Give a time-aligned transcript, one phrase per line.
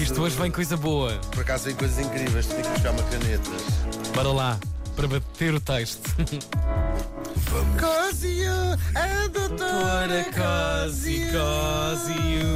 [0.00, 1.12] que isto hoje vem coisa boa.
[1.30, 3.50] Por acaso vem coisas incríveis, tenho que buscar uma caneta.
[4.14, 4.58] Bora lá,
[4.96, 6.08] para bater o texto.
[7.78, 8.50] Cosio,
[8.94, 12.46] a doutora Cosi, Cosio.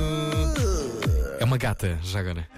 [1.38, 2.48] É uma gata, já agora.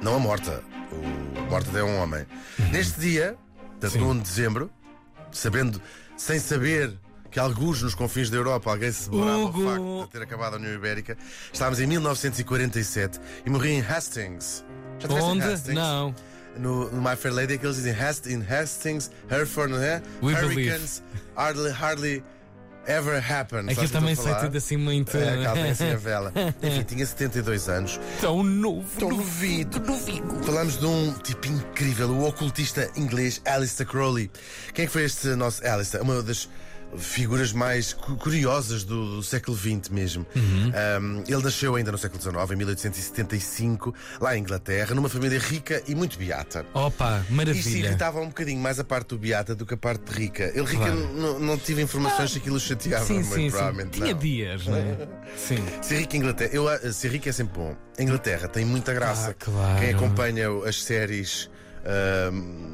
[0.00, 0.62] Não a morta.
[0.90, 2.24] O morta é um homem.
[2.72, 3.36] Neste dia,
[3.72, 3.98] portanto, Sim.
[3.98, 4.70] no 1 de dezembro,
[5.30, 5.82] sabendo,
[6.16, 6.98] sem saber
[7.30, 10.56] que alguns nos confins da Europa alguém se demorava ao facto de ter acabado a
[10.56, 11.16] União Ibérica,
[11.52, 14.64] estávamos em 1947 e morri em Hastings.
[14.98, 15.42] Já Onde?
[15.42, 15.74] Hastings?
[15.74, 16.14] Não.
[16.58, 20.02] No, no My Fair Lady é que eles dizem Hast, in Hastings, Hereford, não é?
[20.22, 21.02] We Hurricanes
[21.36, 22.24] hardly, hardly
[22.86, 23.66] ever happen.
[23.66, 25.16] Que eu também sei tudo assim muito.
[25.16, 26.32] É, tem assim a vela.
[26.62, 28.00] Enfim, tinha 72 anos.
[28.20, 28.88] Tão novo.
[28.98, 29.82] Tão novido.
[30.44, 34.30] Falamos de um tipo incrível, o ocultista inglês Alistair Crowley.
[34.72, 36.02] Quem é que foi este nosso Alistair?
[36.02, 36.48] Uma das
[36.96, 40.26] figuras mais cu- curiosas do, do século XX mesmo.
[40.36, 45.82] Um, ele nasceu ainda no século XIX, em 1875, lá em Inglaterra, numa família rica
[45.86, 46.64] e muito beata.
[46.74, 47.86] Opa, Isto maravilha.
[47.88, 50.44] irritava um bocadinho mais a parte do beata do que a parte rica.
[50.54, 51.38] Ele rica Claro.
[51.40, 53.50] não tive informações se aquilo o chateava Sim, muito, sim, sim.
[53.50, 54.18] provavelmente Tinha não.
[54.18, 55.08] dias, não é?
[55.36, 55.58] Sim.
[55.82, 57.76] Ser rico em Inglaterra, eu, ah, ser rico é sempre bom.
[57.98, 59.30] A Inglaterra tem muita graça.
[59.30, 59.80] Ah, claro.
[59.80, 61.50] Quem acompanha as séries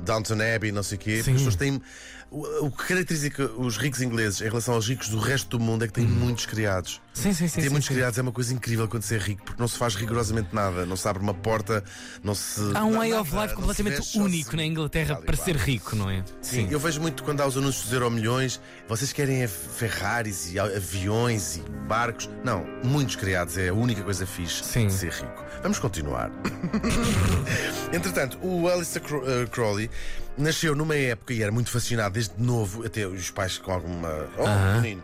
[0.05, 1.33] Downton Abbey, não sei o quê, Sim.
[1.33, 1.81] as pessoas têm.
[2.31, 5.85] O, o que caracteriza os ricos ingleses em relação aos ricos do resto do mundo
[5.85, 7.01] é que têm muitos criados.
[7.15, 7.57] Sim, sim, sim.
[7.57, 7.95] Ter sim, muitos sim.
[7.95, 10.87] criados é uma coisa incrível quando se é rico, porque não se faz rigorosamente nada,
[10.87, 11.85] não se abre uma porta,
[12.23, 12.61] não se.
[12.75, 16.25] Há um way of life completamente único na Inglaterra para ser rico, não é?
[16.41, 21.57] Sim, eu vejo muito quando há os anúncios dos Euromilhões, vocês querem Ferraris e aviões
[21.57, 22.29] e barcos.
[22.45, 24.87] Não, muitos criados é a única coisa fixe Sim.
[24.87, 25.45] de ser rico.
[25.63, 26.31] Vamos continuar.
[27.93, 29.91] Entretanto, o Alistair eh, Crowley
[30.37, 34.29] nasceu numa época e era muito fascinado desde novo, até os pais com alguma.
[34.39, 34.81] Oh, Aham.
[34.81, 35.03] menino,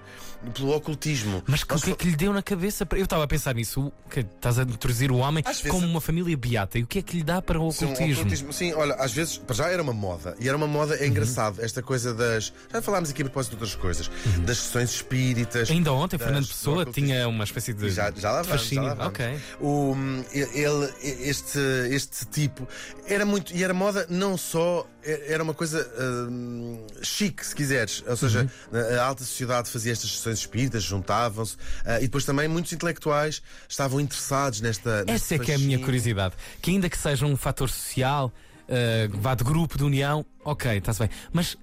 [0.54, 1.42] pelo ocultismo.
[1.48, 2.86] Mas o Nós que é que lhe deu na cabeça?
[2.86, 5.70] para- Eu estava a pensar nisso, o que estás a introduzir o homem Às vezes-
[5.72, 6.78] como uma família beata.
[6.78, 8.20] E o que é que lhe dá para o Sim, um ocultismo?
[8.20, 8.52] ocultismo.
[8.52, 10.36] Sim, olha, às vezes, para já era uma moda.
[10.38, 11.02] E era uma moda, Uhum.
[11.02, 12.52] é engraçado, esta coisa das.
[12.72, 14.08] Já falámos aqui a propósito de outras coisas.
[14.46, 15.68] Das sessões espíritas.
[15.70, 15.76] Uhum.
[15.76, 17.08] Ainda ontem, das- Fernando do Pessoa ocultismo.
[17.08, 18.84] tinha uma espécie de Já, já lá vamos, já fascínio.
[18.84, 19.08] lá vamos.
[19.10, 19.38] Ok.
[19.60, 19.96] O,
[20.32, 21.58] ele, este,
[21.90, 22.66] este tipo
[23.06, 23.52] era muito.
[23.54, 24.86] E era moda não só.
[25.26, 25.86] Era uma coisa
[26.30, 28.02] hum, chique, se quiseres.
[28.06, 28.98] Ou seja, Uhum.
[28.98, 31.56] a alta sociedade fazia estas sessões espíritas, juntavam-se.
[31.84, 35.04] ah, e depois também muitos intelectuais estavam interessados nesta.
[35.06, 36.34] Essa é que é a minha curiosidade.
[36.62, 38.32] Que ainda que seja um fator social,
[38.68, 41.10] uh, vá de grupo, de união, ok, está-se bem.
[41.32, 41.58] Mas uh,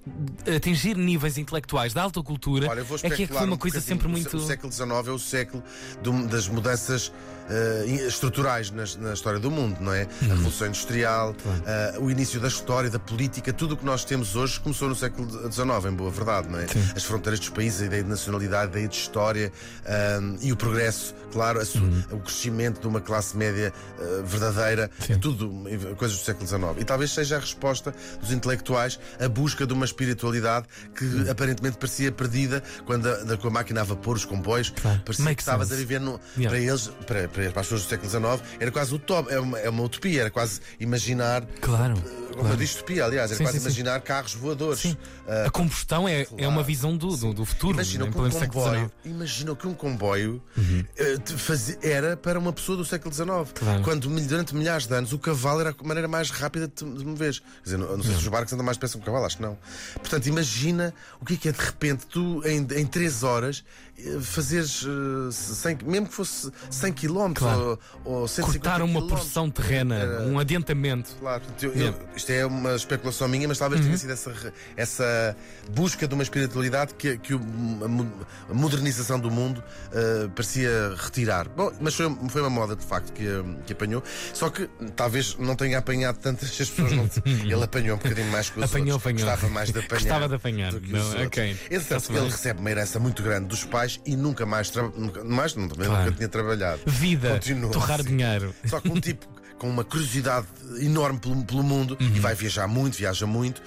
[0.56, 3.80] atingir níveis intelectuais da alta cultura Olha, é que é que foi uma um coisa
[3.80, 4.36] sempre muito.
[4.36, 5.62] O século XIX é o século
[6.02, 7.12] do- das mudanças
[7.48, 10.02] eh, estruturais nas- na, história do mundo, não é?
[10.02, 10.08] Uhum.
[10.32, 11.32] A Revolução Industrial,
[11.64, 14.96] eh, o início da história, da política, tudo o que nós temos hoje começou no
[14.96, 16.66] século XIX, em boa verdade, não é?
[16.66, 16.82] Sim.
[16.96, 19.52] As fronteiras dos países, a ideia de nacionalidade, a ideia de história
[19.84, 22.02] eh, e o progresso, claro, Uhum.
[22.12, 25.16] o crescimento de uma classe média eh, verdadeira, Sim.
[25.20, 26.62] tudo eh, coisas do século XIX.
[26.80, 30.66] E talvez seja a resposta dos intelectuais a busca de uma espiritualidade
[30.96, 31.30] que Uhum.
[31.30, 35.00] aparentemente parecia perdida quando a, da- com a máquina a vapor, os comboios, Claro.
[35.04, 36.48] parecia Make que estavas a viver no, Yeah.
[36.48, 39.68] para eles, para, para, as pessoas do século XIX, era quase utop, é, uma, é
[39.70, 41.44] uma utopia, era quase imaginar.
[41.60, 41.94] Claro.
[42.36, 42.56] Uma claro.
[42.58, 43.68] distopia, aliás, era Sim, quase sim, sim.
[43.68, 44.80] imaginar carros voadores.
[44.80, 44.96] Sim.
[45.26, 47.74] Ah, A combustão é, é uma visão do, do, do futuro.
[47.74, 48.90] Imagina em que um comboio, XIX.
[49.04, 50.84] imagina que um comboio Uhum.
[51.24, 53.26] te fazia- era para uma pessoa do século XIX.
[53.54, 53.82] Claro.
[53.82, 57.32] Quando durante milhares de anos o cavalo era a maneira mais rápida de mover.
[57.34, 59.36] Quer dizer, não, não sei se os barcos andam mais depressa que um cavalo, acho
[59.38, 59.56] que não.
[59.94, 63.64] Portanto, imagina o que é que é de repente tu, em, em 3 horas,
[63.98, 67.80] eh, fazeres eh, 100, mesmo que fosse 100 km Claro.
[68.04, 71.10] ou, ou 150 Cortar uma porção terrena, Era- um adiantamento.
[71.18, 73.86] Claro, eu- eu- isto é uma especulação minha, mas talvez Uhum.
[73.88, 75.36] tenha sido essa, essa
[75.70, 78.10] busca de uma espiritualidade que, que a, mo-
[78.50, 81.48] a modernização do mundo eh, parecia retirar.
[81.48, 84.02] Bom, mas foi, foi uma moda de facto que, eh, que apanhou.
[84.32, 86.92] Só que talvez não tenha apanhado tantas as pessoas.
[86.92, 89.12] Não, ele apanhou um bocadinho mais que os Apanhou, outros.
[89.12, 89.30] apanhou.
[89.30, 90.00] Gostava mais de apanhar.
[90.00, 90.72] Gostava de apanhar.
[90.72, 91.26] do que os Não, outros.
[91.26, 91.56] ok.
[91.70, 92.30] Entretanto, ele bem.
[92.30, 96.04] recebe uma herança muito grande dos pais e nunca mais, nunca, mais não, Claro.
[96.04, 96.80] nunca tinha trabalhado.
[96.86, 98.08] Vida, Continua torrar assim.
[98.16, 98.54] dinheiro.
[98.66, 99.26] Só que um tipo
[99.58, 100.46] com uma curiosidade
[100.80, 102.06] enorme pelo, pelo mundo Uhum.
[102.14, 103.62] e vai viajar muito, viaja muito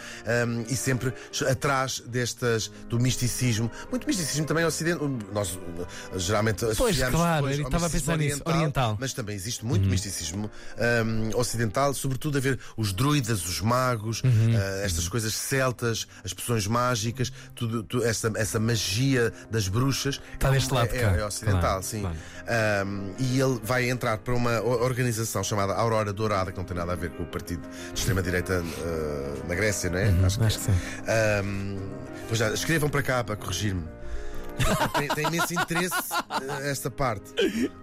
[0.48, 1.14] hum, e sempre
[1.50, 3.72] atrás destas do misticismo.
[3.90, 5.00] Muito misticismo também ocidente.
[5.34, 5.58] Nós
[6.16, 8.98] geralmente associamos claro, ao estava a pensar nisso, oriental.
[9.00, 9.90] Mas também existe muito Uhum.
[9.90, 10.50] misticismo
[11.06, 14.56] hum, ocidental, sobretudo a ver os druidas, os magos, Uhum.
[14.56, 20.22] uh, estas coisas celtas, as poções mágicas, tudo, tu- essa, essa magia das bruxas.
[20.34, 21.12] Está deste lado é, cá.
[21.18, 22.02] é ocidental, Claro, sim.
[22.02, 22.18] claro.
[22.88, 26.92] Um, e ele vai entrar para uma organização chamada Aurora Dourada, que não tem nada
[26.94, 27.62] a ver com o partido
[27.94, 30.08] de extrema-direita uh, na Grécia, não é?
[30.10, 30.72] Uhum, Acho que acho que sim.
[31.44, 31.78] Um,
[32.28, 33.84] pois já, escrevam para cá para corrigir-me.
[34.98, 35.96] tem, tem imenso interesse
[36.64, 37.34] esta parte.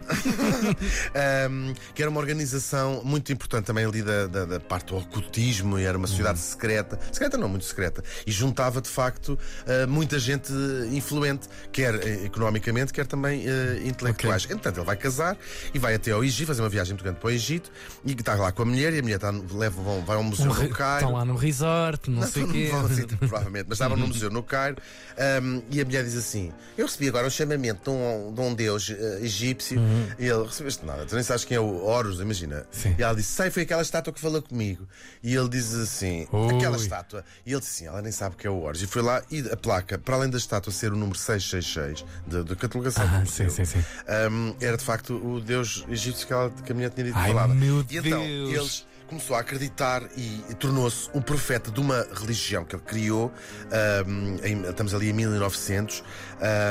[1.46, 5.78] Um, que era uma organização muito importante também ali da, da, da parte do ocultismo
[5.78, 10.18] e era uma sociedade secreta, secreta não, muito secreta, e juntava de facto uh, muita
[10.18, 10.52] gente
[10.92, 14.44] influente, quer uh, economicamente, quer também uh, intelectuais.
[14.44, 14.54] Ok.
[14.54, 15.36] Entretanto, ele vai casar
[15.74, 17.70] e vai até ao Egito, fazer uma viagem muito grande para o Egito
[18.04, 20.50] e está lá com a mulher e a mulher está, leva, vão, vai ao museu
[20.50, 20.96] Um no Cairo.
[20.96, 22.68] Estão lá no resort, não, sei o quê.
[22.70, 24.76] Vão assim, provavelmente, mas estavam no museu no Cairo
[25.42, 28.45] um, e a mulher diz assim: Eu recebi agora um chamamento de um, de um
[28.54, 29.80] deus eh, egípcio
[30.18, 32.66] e ele recebeste nada, tu nem sabes quem é o Horus, imagina.
[32.70, 32.94] Sim.
[32.98, 34.86] E ela disse: Sei, foi aquela estátua que falou comigo.
[35.22, 36.54] E ele diz assim: Ui.
[36.56, 37.24] Aquela estátua.
[37.44, 38.82] E ele disse assim: Ela nem sabe o que é o Horus.
[38.82, 42.56] E foi lá e a placa, para além da estátua ser o número 666 da
[42.56, 43.84] catalogação Ah, do sim, museu, sim, sim.
[44.30, 47.20] um, era de facto o deus egípcio que, ela, que a mulher tinha dito que
[47.20, 47.54] Ai, falava.
[47.54, 48.50] meu e então Deus.
[48.54, 53.32] eles começou a acreditar e, tornou-se um profeta de uma religião que ele criou.
[54.06, 56.02] um, em- estamos ali em 1900,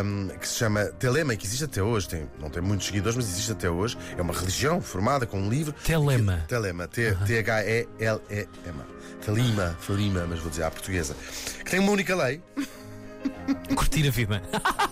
[0.04, 2.08] um, que se chama Telema e que existe até hoje.
[2.10, 3.98] Tem, não tem muitos seguidores, mas existe até hoje.
[4.18, 5.74] É uma religião formada com um livro.
[5.84, 6.38] Telema.
[6.42, 8.80] Que- Telema, T-H-E-L-E-M.
[9.26, 11.16] Telima, Florima, mas vou dizer à portuguesa.
[11.64, 12.42] Que tem uma única lei.
[13.76, 14.42] Curtir a vida.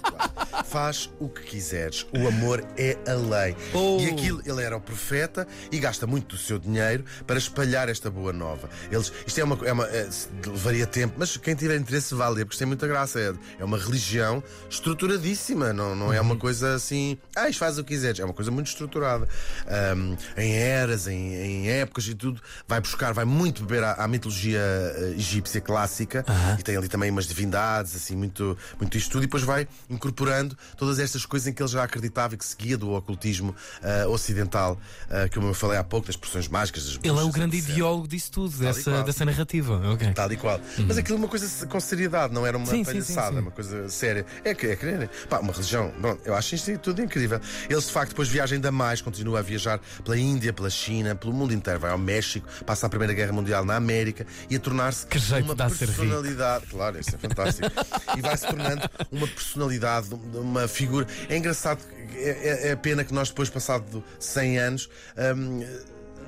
[0.74, 2.04] Faz o que quiseres.
[2.12, 3.56] O amor é a lei.
[3.76, 4.00] Oh.
[4.02, 8.10] E aquilo, ele era o profeta e gasta muito do seu dinheiro para espalhar esta
[8.10, 8.68] boa nova.
[8.92, 10.10] Eles, isto é uma, é uma é,
[10.48, 13.20] levaria tempo, mas quem tiver interesse vale, porque isto tem muita graça.
[13.20, 16.26] É, é uma religião estruturadíssima, não, não é Uhum.
[16.26, 18.20] uma coisa assim, ah, isto faz o que quiseres.
[18.20, 19.28] É uma coisa muito estruturada.
[19.68, 24.08] Ahm, em eras, em, em épocas e tudo, vai buscar, vai muito beber à, à
[24.08, 26.26] mitologia eh, egípcia clássica
[26.60, 30.58] e tem ali também umas divindades, assim, muito, muito isto tudo, e depois vai incorporando
[30.78, 34.80] todas estas coisas em que ele já acreditava e que seguia do ocultismo ah, ocidental,
[35.10, 36.86] ah, que eu falei há pouco, das expressões mágicas.
[36.86, 37.70] Das Ele é o bruxas, grande etc.
[37.70, 39.82] ideólogo disso tudo, dessa, dessa narrativa.
[39.94, 40.14] Ok.
[40.14, 40.60] Tal e qual.
[40.88, 43.42] Mas aquilo é uma coisa com seriedade, não era uma Sim, palhaçada, sim, sim.
[43.42, 44.26] uma coisa séria.
[44.44, 45.10] É que é querer.
[45.30, 45.94] Pá, uma religião.
[46.00, 47.40] Bom, eu acho isto tudo incrível.
[47.70, 51.34] Eles de facto depois viajam ainda mais, continua a viajar pela Índia, pela China, pelo
[51.34, 51.80] mundo inteiro.
[51.80, 55.06] Vai ao México, passa a Primeira Guerra Mundial na América e a tornar-se
[55.42, 56.66] uma personalidade.
[56.68, 57.70] Claro, isso é fantástico.
[58.18, 61.08] e vai se tornando uma personalidade, uma figura.
[61.30, 61.80] É engraçado,
[62.16, 64.90] é, é- é pena que nós depois, passado 100 anos,
[65.36, 65.66] hum,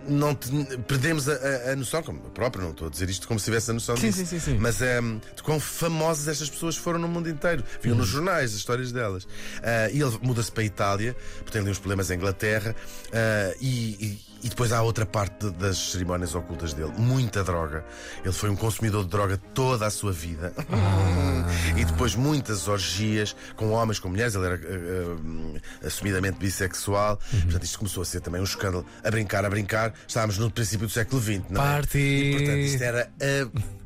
[0.08, 0.50] não te-
[0.88, 3.46] perdemos a, a- a noção, como eu próprio, não estou a dizer isto como se
[3.46, 4.58] tivesse a noção Sim, disso, sim, sim, sim.
[4.60, 7.64] mas hum, de quão famosas estas pessoas foram no mundo inteiro.
[7.82, 8.02] Viam Uhum.
[8.02, 9.28] nos jornais as histórias delas.
[9.64, 12.76] Ah, e ele muda-se para a Itália, porque tem ali uns problemas em Inglaterra,
[13.12, 16.92] ah, e, e- e depois há outra parte de- das cerimónias ocultas dele.
[16.98, 17.84] Muita droga.
[18.24, 20.54] Ele foi um consumidor de droga toda a sua vida.
[20.72, 21.46] Ah.
[21.76, 24.36] e depois muitas orgias com homens, com mulheres.
[24.36, 27.20] Ele era ah, assumidamente bissexual.
[27.34, 27.42] Uhum.
[27.42, 28.86] Portanto, isto começou a ser também um escândalo.
[29.04, 29.94] A brincar, a brincar.
[30.08, 31.66] Estávamos no princípio do século XX, não é?
[31.66, 31.98] Party.
[31.98, 33.12] E, portanto, isto era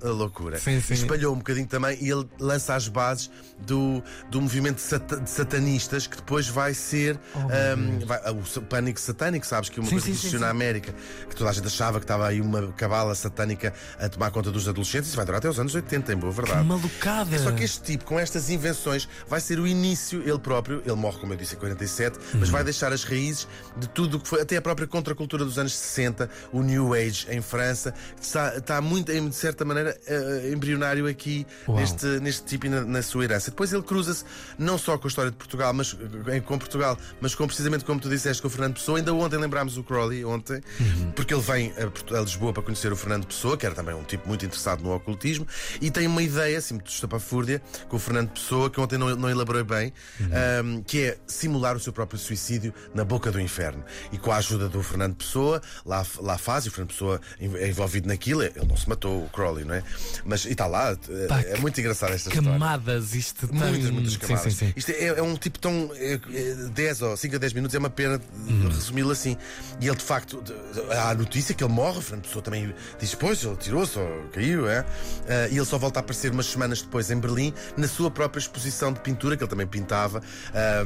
[0.03, 0.59] a, a loucura.
[0.59, 0.93] Sim, sim.
[0.93, 6.05] Espalhou um bocadinho também e ele lança as bases do, do movimento sata- de satanistas
[6.05, 9.69] que depois vai ser ahm, vai- o pânico satânico, sabes?
[9.69, 10.59] Que é uma Oh, Sim, coisa sim, na.
[10.59, 10.93] América,
[11.29, 14.67] que toda a gente achava que estava aí uma cabala satânica a tomar conta dos
[14.67, 15.07] adolescentes.
[15.07, 16.67] Isso vai durar até os anos 80, em boa Que verdade.
[16.67, 17.39] malucada.
[17.39, 21.17] Só que este tipo, com estas invenções, vai ser o início, ele próprio, ele morre,
[21.19, 22.41] como eu disse, em 47, Uhum.
[22.41, 23.47] mas vai deixar as raízes
[23.77, 27.25] de tudo o que foi, até a própria contracultura dos anos 60, o New Age
[27.29, 31.79] em França, que está, está muito, de certa maneira, eh, embrionário aqui Uau.
[31.79, 33.49] neste, neste tipo e na, na sua herança.
[33.49, 34.25] Depois ele cruza-se
[34.57, 35.95] não só com a história de Portugal, mas
[36.27, 38.97] eh, com Portugal, mas com precisamente como tu disseste, com o Fernando Pessoa.
[38.97, 40.61] Ainda ontem lembrámos o Crowley, ontem,
[41.15, 44.27] porque ele vem a, Lisboa para conhecer o Fernando Pessoa, que era também um tipo
[44.27, 45.47] muito interessado no ocultismo,
[45.81, 49.29] e tem uma ideia, assim, muito estapafúrdia, com o Fernando Pessoa, que ontem não, não
[49.29, 53.83] elaborei bem, ahm, que é simular o seu próprio suicídio na boca do inferno.
[54.11, 57.67] E com a ajuda do Fernando Pessoa, lá, lá faz, e o Fernando Pessoa é
[57.69, 59.83] envolvido naquilo, ele não se matou, o Crowley, não é?
[60.25, 62.51] Mas, e está lá, é, Pá, é muito engraçada esta história.
[62.51, 63.57] Camadas, isto tem.
[63.57, 64.53] Muitas, muitas Sim, camadas.
[64.53, 64.73] sim, sim.
[64.75, 65.89] Isto é, é um tipo tão.
[65.95, 68.67] É, é 10 ou 5 a 10 minutos, é uma pena de- Uhum.
[68.69, 69.37] resumi-lo assim.
[69.79, 71.99] E ele, de facto, de- há a notícia que ele morre.
[71.99, 74.85] A Fernando Pessoa também diz: Pois, ele tirou-se ou caiu, é?
[75.27, 78.39] Ah, e ele só volta a aparecer umas semanas depois em Berlim, na sua própria
[78.39, 80.21] exposição de pintura, que ele também pintava.
[80.53, 80.85] Ah,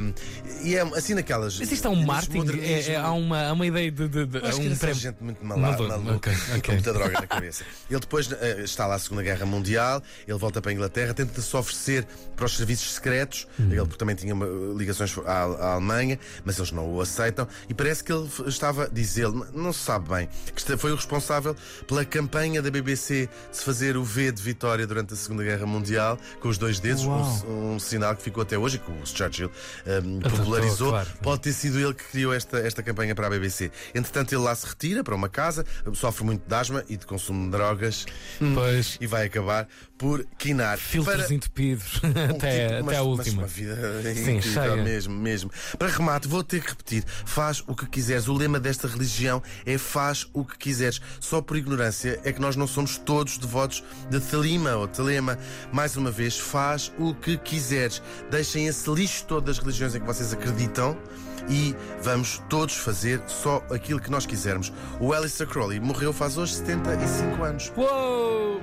[0.62, 1.58] e é assim naquelas.
[1.58, 2.60] Mas isto é um marketing?
[2.60, 4.08] É, é- há, uma, há uma ideia de.
[4.08, 6.72] de, de acho que um só prémio- gente muito mala, Maluco, maluca ok, e com
[6.72, 7.64] muita droga na cabeça.
[7.90, 11.56] Ele depois eh, está lá a Segunda Guerra Mundial, ele volta para a Inglaterra, tenta-se
[11.56, 13.72] oferecer para os serviços secretos, Uhum.
[13.72, 14.34] ele também tinha
[14.76, 19.16] ligações à, à Alemanha, mas eles não o aceitam, e parece que ele estava, diz
[19.16, 21.54] ele, não se sabe bem, que foi o responsável
[21.86, 25.66] pela campanha da BBC de se fazer o V de Vitória durante a Segunda Guerra
[25.66, 29.06] Mundial, com os dois dedos, um, um sinal que ficou até hoje, e que o
[29.06, 29.50] Churchill
[29.86, 30.90] eh, Adotou, popularizou.
[30.90, 31.08] claro.
[31.22, 33.70] Pode ter sido ele que criou esta, esta campanha para a BBC.
[33.94, 37.06] Entretanto, ele lá se se retira para uma casa, sofre muito de asma e de
[37.06, 38.06] consumo de drogas
[38.54, 38.96] Pois.
[39.00, 40.76] e vai acabar por quinar.
[40.78, 43.42] Filtros Para- entupidos até, tipo- até mas- a mas última.
[43.42, 44.76] uma vida Sim, cheia.
[44.76, 45.50] mesmo, mesmo.
[45.78, 48.28] Para remate, vou ter que repetir: faz o que quiseres.
[48.28, 51.00] O lema desta religião é faz o que quiseres.
[51.20, 55.38] Só por ignorância é que nós não somos todos devotos de Talima ou Talema.
[55.72, 58.02] Mais uma vez, faz o que quiseres.
[58.30, 60.96] Deixem esse lixo todo das religiões em que vocês acreditam.
[61.46, 64.72] E vamos todos fazer só aquilo que nós quisermos.
[64.98, 67.70] O Alistair Crowley morreu faz hoje 75 anos.
[67.76, 68.62] Uou!